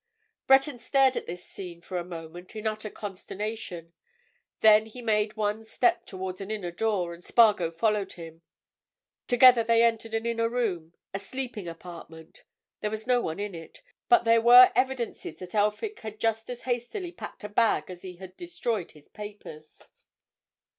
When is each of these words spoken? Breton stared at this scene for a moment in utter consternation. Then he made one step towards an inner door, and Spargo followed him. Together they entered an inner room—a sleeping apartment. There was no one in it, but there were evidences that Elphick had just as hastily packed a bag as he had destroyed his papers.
Breton 0.47 0.79
stared 0.79 1.15
at 1.15 1.27
this 1.27 1.45
scene 1.45 1.79
for 1.79 1.99
a 1.99 2.03
moment 2.03 2.55
in 2.55 2.65
utter 2.65 2.89
consternation. 2.89 3.93
Then 4.61 4.87
he 4.87 4.99
made 4.99 5.37
one 5.37 5.63
step 5.63 6.07
towards 6.07 6.41
an 6.41 6.49
inner 6.49 6.71
door, 6.71 7.13
and 7.13 7.23
Spargo 7.23 7.69
followed 7.69 8.13
him. 8.13 8.41
Together 9.27 9.63
they 9.63 9.83
entered 9.83 10.15
an 10.15 10.25
inner 10.25 10.49
room—a 10.49 11.19
sleeping 11.19 11.67
apartment. 11.67 12.45
There 12.79 12.89
was 12.89 13.05
no 13.05 13.21
one 13.21 13.39
in 13.39 13.53
it, 13.53 13.83
but 14.09 14.23
there 14.23 14.41
were 14.41 14.71
evidences 14.73 15.35
that 15.35 15.53
Elphick 15.53 15.99
had 15.99 16.19
just 16.19 16.49
as 16.49 16.63
hastily 16.63 17.11
packed 17.11 17.43
a 17.43 17.49
bag 17.49 17.83
as 17.91 18.01
he 18.01 18.15
had 18.15 18.35
destroyed 18.35 18.93
his 18.93 19.07
papers. 19.07 19.83